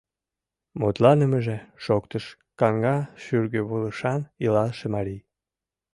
—Мутланымыже,— 0.79 1.57
шоктыш 1.83 2.25
каҥга 2.59 2.97
шӱргывылышан 3.23 4.21
илалше 4.43 4.85
марий. 4.95 5.21